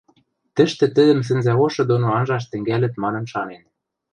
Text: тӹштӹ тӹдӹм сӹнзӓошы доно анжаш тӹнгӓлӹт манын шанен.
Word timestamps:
тӹштӹ 0.55 0.85
тӹдӹм 0.95 1.19
сӹнзӓошы 1.27 1.83
доно 1.91 2.07
анжаш 2.17 2.43
тӹнгӓлӹт 2.51 2.93
манын 3.03 3.25
шанен. 3.31 3.63